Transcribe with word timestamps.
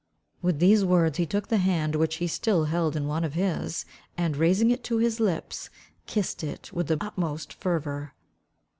With 0.41 0.57
these 0.57 0.83
words 0.83 1.19
he 1.19 1.27
took 1.27 1.49
the 1.49 1.57
hand 1.59 1.95
which 1.95 2.15
he 2.15 2.25
still 2.25 2.63
held 2.65 2.95
in 2.95 3.05
one 3.05 3.23
of 3.23 3.35
his, 3.35 3.85
and 4.17 4.35
raising 4.35 4.71
it 4.71 4.83
to 4.85 4.97
his 4.97 5.19
lips, 5.19 5.69
kissed 6.07 6.43
it 6.43 6.73
with 6.73 6.87
the 6.87 6.97
utmost 6.99 7.53
fervour. 7.53 8.15